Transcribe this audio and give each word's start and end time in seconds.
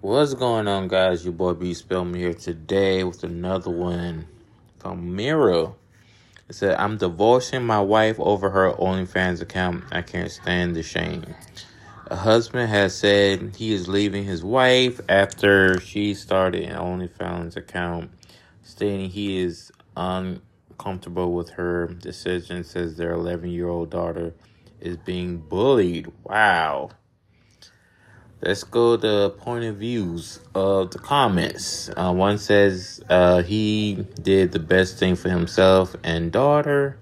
What's 0.00 0.32
going 0.34 0.68
on, 0.68 0.86
guys? 0.86 1.24
Your 1.24 1.32
boy 1.32 1.54
B 1.54 1.74
Spellman 1.74 2.14
here 2.14 2.32
today 2.32 3.02
with 3.02 3.24
another 3.24 3.72
one 3.72 4.28
from 4.78 5.16
Mira. 5.16 5.72
It 6.48 6.54
said, 6.54 6.76
I'm 6.76 6.98
divorcing 6.98 7.66
my 7.66 7.80
wife 7.80 8.14
over 8.20 8.48
her 8.48 8.74
OnlyFans 8.74 9.42
account. 9.42 9.82
I 9.90 10.02
can't 10.02 10.30
stand 10.30 10.76
the 10.76 10.84
shame. 10.84 11.34
A 12.06 12.14
husband 12.14 12.70
has 12.70 12.94
said 12.94 13.56
he 13.56 13.72
is 13.72 13.88
leaving 13.88 14.22
his 14.22 14.44
wife 14.44 15.00
after 15.08 15.80
she 15.80 16.14
started 16.14 16.62
an 16.62 16.76
OnlyFans 16.76 17.56
account, 17.56 18.12
stating 18.62 19.10
he 19.10 19.40
is 19.40 19.72
uncomfortable 19.96 21.32
with 21.32 21.50
her 21.50 21.88
decision, 21.88 22.62
says 22.62 22.96
their 22.96 23.14
11 23.14 23.50
year 23.50 23.68
old 23.68 23.90
daughter 23.90 24.32
is 24.80 24.96
being 24.98 25.38
bullied. 25.38 26.06
Wow. 26.22 26.90
Let's 28.40 28.62
go 28.62 28.96
to 28.96 29.30
point 29.36 29.64
of 29.64 29.78
views 29.78 30.38
of 30.54 30.92
the 30.92 31.00
comments. 31.00 31.90
Uh, 31.96 32.12
one 32.12 32.38
says 32.38 33.02
uh, 33.08 33.42
he 33.42 34.06
did 34.22 34.52
the 34.52 34.60
best 34.60 34.96
thing 34.96 35.16
for 35.16 35.28
himself 35.28 35.96
and 36.04 36.30
daughter. 36.30 36.98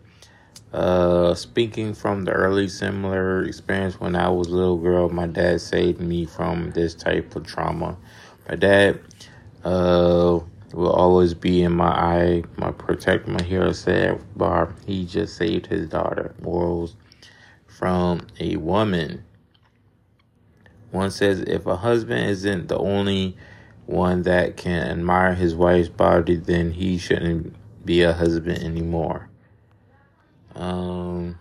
Uh, 0.73 1.35
speaking 1.35 1.93
from 1.93 2.25
the 2.25 2.33
early 2.33 2.69
similar 2.69 3.45
experience 3.45 4.01
when 4.01 4.17
I 4.17 4.31
was 4.31 4.49
a 4.49 4.57
little 4.57 4.79
girl, 4.79 5.11
my 5.11 5.27
dad 5.27 5.61
saved 5.61 6.01
me 6.01 6.25
from 6.25 6.71
this 6.71 6.95
type 6.95 7.37
of 7.37 7.47
trauma. 7.47 7.99
My 8.49 8.55
dad 8.55 9.01
uh, 9.63 10.41
will 10.73 10.93
always 10.93 11.35
be 11.35 11.63
in 11.63 11.73
my 11.73 11.91
eye, 11.91 12.45
my 12.57 12.71
protect, 12.71 13.29
my 13.29 13.43
hero 13.43 13.73
said 13.73 14.23
Barb. 14.37 14.75
He 14.87 15.05
just 15.05 15.37
saved 15.37 15.67
his 15.67 15.87
daughter. 15.87 16.35
Morals 16.41 16.97
from 17.67 18.27
a 18.41 18.57
woman. 18.57 19.23
One 20.97 21.11
says 21.11 21.41
if 21.41 21.67
a 21.67 21.77
husband 21.77 22.31
isn't 22.31 22.69
the 22.69 22.79
only 22.79 23.37
one 23.85 24.23
that 24.23 24.57
can 24.57 24.89
admire 24.89 25.35
his 25.35 25.55
wife's 25.55 25.91
body, 25.91 26.37
then 26.37 26.71
he 26.71 26.97
shouldn't 26.97 27.55
be 27.85 28.01
a 28.01 28.15
husband 28.15 28.63
anymore. 28.63 29.29
Um, 30.55 31.39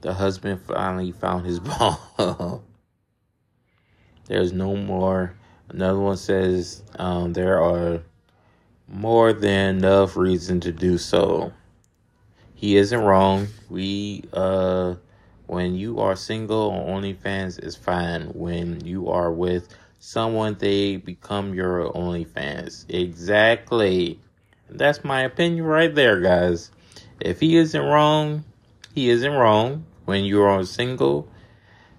the 0.00 0.14
husband 0.14 0.60
finally 0.62 1.12
found 1.12 1.46
his 1.46 1.60
ball. 1.60 2.64
There's 4.26 4.52
no 4.52 4.74
more. 4.74 5.36
Another 5.68 6.00
one 6.00 6.16
says 6.16 6.82
um, 6.98 7.32
there 7.32 7.62
are 7.62 8.02
more 8.88 9.32
than 9.32 9.76
enough 9.76 10.16
reason 10.16 10.58
to 10.62 10.72
do 10.72 10.98
so 10.98 11.52
he 12.62 12.76
isn't 12.76 13.00
wrong. 13.00 13.48
We 13.68 14.22
uh 14.32 14.94
when 15.48 15.74
you 15.74 15.98
are 15.98 16.14
single 16.14 16.70
on 16.70 17.02
OnlyFans 17.02 17.60
is 17.60 17.74
fine. 17.74 18.28
When 18.28 18.86
you 18.86 19.08
are 19.08 19.32
with 19.32 19.68
someone, 19.98 20.56
they 20.60 20.96
become 20.96 21.54
your 21.54 21.90
OnlyFans. 21.92 22.88
Exactly. 22.88 24.20
That's 24.70 25.02
my 25.02 25.22
opinion 25.22 25.64
right 25.64 25.92
there, 25.92 26.20
guys. 26.20 26.70
If 27.18 27.40
he 27.40 27.56
isn't 27.56 27.82
wrong, 27.82 28.44
he 28.94 29.10
isn't 29.10 29.32
wrong. 29.32 29.84
When 30.04 30.24
you 30.24 30.42
are 30.42 30.62
single, 30.62 31.28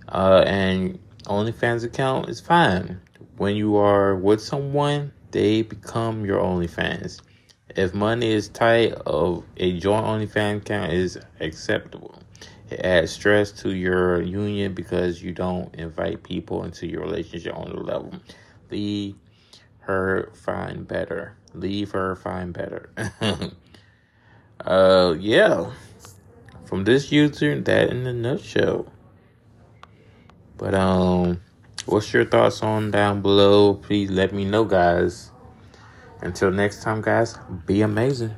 uh, 0.07 0.45
and 0.47 0.97
OnlyFans 1.25 1.83
account 1.83 2.29
is 2.29 2.39
fine. 2.39 3.01
When 3.35 3.57
you 3.57 3.75
are 3.75 4.15
with 4.15 4.41
someone, 4.41 5.11
they 5.31 5.61
become 5.61 6.25
your 6.25 6.39
OnlyFans. 6.39 7.19
If 7.75 7.93
money 7.93 8.31
is 8.31 8.49
tight, 8.49 8.93
of 9.05 9.43
a 9.57 9.77
joint 9.79 10.05
OnlyFans 10.05 10.57
account 10.57 10.93
is 10.93 11.17
acceptable. 11.39 12.15
It 12.69 12.79
adds 12.79 13.11
stress 13.11 13.51
to 13.63 13.73
your 13.73 14.21
union 14.21 14.73
because 14.73 15.21
you 15.21 15.31
don't 15.31 15.73
invite 15.75 16.23
people 16.23 16.63
into 16.63 16.87
your 16.87 17.01
relationship 17.01 17.55
on 17.55 17.69
the 17.69 17.81
level. 17.81 18.13
Leave 18.69 19.15
her 19.81 20.31
find 20.33 20.87
better. 20.87 21.35
Leave 21.53 21.91
her 21.91 22.15
find 22.15 22.53
better. 22.53 22.89
uh, 24.65 25.15
yeah. 25.19 25.71
From 26.65 26.83
this 26.83 27.11
user, 27.11 27.59
that 27.59 27.89
in 27.89 28.07
a 28.07 28.13
nutshell. 28.13 28.87
But 30.57 30.73
um, 30.73 31.41
what's 31.85 32.13
your 32.13 32.25
thoughts 32.25 32.63
on 32.63 32.91
down 32.91 33.21
below? 33.21 33.73
Please 33.73 34.09
let 34.09 34.31
me 34.33 34.45
know, 34.45 34.63
guys. 34.63 35.32
Until 36.23 36.51
next 36.51 36.81
time, 36.81 37.01
guys, 37.01 37.37
be 37.65 37.81
amazing. 37.81 38.33